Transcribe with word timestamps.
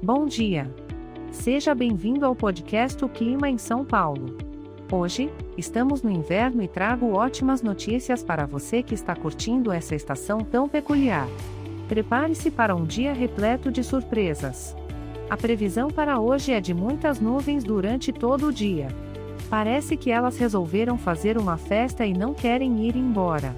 Bom 0.00 0.26
dia. 0.26 0.72
Seja 1.32 1.74
bem-vindo 1.74 2.24
ao 2.24 2.32
podcast 2.32 3.04
O 3.04 3.08
Clima 3.08 3.50
em 3.50 3.58
São 3.58 3.84
Paulo. 3.84 4.36
Hoje, 4.92 5.28
estamos 5.56 6.02
no 6.02 6.10
inverno 6.10 6.62
e 6.62 6.68
trago 6.68 7.14
ótimas 7.14 7.62
notícias 7.62 8.22
para 8.22 8.46
você 8.46 8.80
que 8.80 8.94
está 8.94 9.16
curtindo 9.16 9.72
essa 9.72 9.96
estação 9.96 10.38
tão 10.38 10.68
peculiar. 10.68 11.26
Prepare-se 11.88 12.48
para 12.48 12.76
um 12.76 12.84
dia 12.84 13.12
repleto 13.12 13.72
de 13.72 13.82
surpresas. 13.82 14.76
A 15.28 15.36
previsão 15.36 15.88
para 15.90 16.20
hoje 16.20 16.52
é 16.52 16.60
de 16.60 16.72
muitas 16.72 17.18
nuvens 17.18 17.64
durante 17.64 18.12
todo 18.12 18.46
o 18.46 18.52
dia. 18.52 18.86
Parece 19.50 19.96
que 19.96 20.12
elas 20.12 20.38
resolveram 20.38 20.96
fazer 20.96 21.36
uma 21.36 21.56
festa 21.56 22.06
e 22.06 22.12
não 22.12 22.34
querem 22.34 22.86
ir 22.86 22.94
embora. 22.94 23.52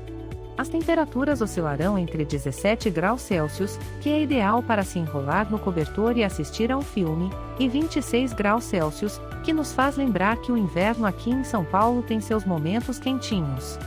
As 0.61 0.69
temperaturas 0.69 1.41
oscilarão 1.41 1.99
entre 1.99 2.23
17 2.23 2.91
graus 2.91 3.23
Celsius, 3.23 3.79
que 4.03 4.11
é 4.11 4.21
ideal 4.21 4.63
para 4.63 4.83
se 4.83 4.99
enrolar 4.99 5.51
no 5.51 5.59
cobertor 5.59 6.19
e 6.19 6.23
assistir 6.23 6.71
a 6.71 6.77
um 6.77 6.83
filme, 6.83 7.31
e 7.59 7.67
26 7.67 8.35
graus 8.35 8.65
Celsius, 8.65 9.19
que 9.43 9.55
nos 9.55 9.73
faz 9.73 9.97
lembrar 9.97 10.37
que 10.37 10.53
o 10.53 10.59
inverno 10.59 11.07
aqui 11.07 11.31
em 11.31 11.45
São 11.45 11.65
Paulo 11.65 12.03
tem 12.03 12.21
seus 12.21 12.45
momentos 12.45 12.99
quentinhos. 12.99 13.79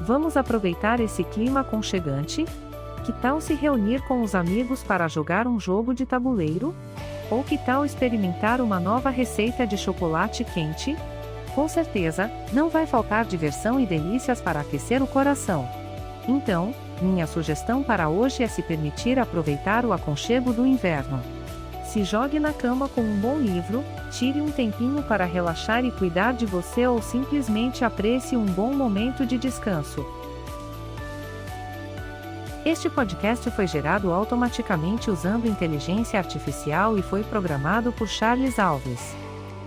Vamos 0.00 0.36
aproveitar 0.36 0.98
esse 0.98 1.22
clima 1.22 1.60
aconchegante? 1.60 2.44
Que 3.04 3.12
tal 3.12 3.40
se 3.40 3.54
reunir 3.54 4.02
com 4.08 4.20
os 4.20 4.34
amigos 4.34 4.82
para 4.82 5.06
jogar 5.06 5.46
um 5.46 5.60
jogo 5.60 5.94
de 5.94 6.04
tabuleiro? 6.04 6.74
Ou 7.30 7.44
que 7.44 7.56
tal 7.56 7.84
experimentar 7.84 8.60
uma 8.60 8.80
nova 8.80 9.10
receita 9.10 9.64
de 9.64 9.78
chocolate 9.78 10.42
quente? 10.42 10.96
Com 11.54 11.68
certeza, 11.68 12.28
não 12.52 12.68
vai 12.68 12.84
faltar 12.84 13.24
diversão 13.24 13.78
e 13.78 13.86
delícias 13.86 14.40
para 14.40 14.58
aquecer 14.58 15.00
o 15.00 15.06
coração. 15.06 15.85
Então, 16.28 16.74
minha 17.00 17.26
sugestão 17.26 17.82
para 17.82 18.08
hoje 18.08 18.42
é 18.42 18.48
se 18.48 18.62
permitir 18.62 19.18
aproveitar 19.18 19.84
o 19.84 19.92
aconchego 19.92 20.52
do 20.52 20.66
inverno. 20.66 21.20
Se 21.84 22.02
jogue 22.02 22.40
na 22.40 22.52
cama 22.52 22.88
com 22.88 23.00
um 23.00 23.20
bom 23.20 23.38
livro, 23.38 23.84
tire 24.10 24.40
um 24.40 24.50
tempinho 24.50 25.02
para 25.04 25.24
relaxar 25.24 25.84
e 25.84 25.92
cuidar 25.92 26.32
de 26.32 26.44
você 26.44 26.86
ou 26.86 27.00
simplesmente 27.00 27.84
aprecie 27.84 28.36
um 28.36 28.44
bom 28.44 28.74
momento 28.74 29.24
de 29.24 29.38
descanso. 29.38 30.04
Este 32.64 32.90
podcast 32.90 33.48
foi 33.52 33.68
gerado 33.68 34.12
automaticamente 34.12 35.08
usando 35.08 35.46
inteligência 35.46 36.18
artificial 36.18 36.98
e 36.98 37.02
foi 37.02 37.22
programado 37.22 37.92
por 37.92 38.08
Charles 38.08 38.58
Alves. 38.58 39.14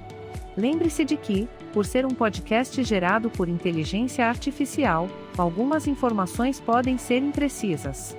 Lembre-se 0.57 1.05
de 1.05 1.15
que, 1.15 1.47
por 1.71 1.85
ser 1.85 2.05
um 2.05 2.09
podcast 2.09 2.83
gerado 2.83 3.29
por 3.29 3.47
inteligência 3.47 4.27
artificial, 4.27 5.07
algumas 5.37 5.87
informações 5.87 6.59
podem 6.59 6.97
ser 6.97 7.19
imprecisas. 7.19 8.13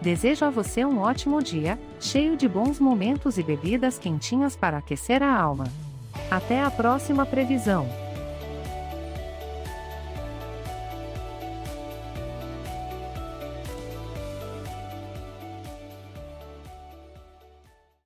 Desejo 0.00 0.44
a 0.44 0.50
você 0.50 0.84
um 0.84 1.00
ótimo 1.00 1.42
dia, 1.42 1.76
cheio 1.98 2.36
de 2.36 2.46
bons 2.46 2.78
momentos 2.78 3.38
e 3.38 3.42
bebidas 3.42 3.98
quentinhas 3.98 4.54
para 4.54 4.78
aquecer 4.78 5.20
a 5.20 5.36
alma. 5.36 5.64
Até 6.30 6.62
a 6.62 6.70
próxima 6.70 7.26
previsão. 7.26 8.03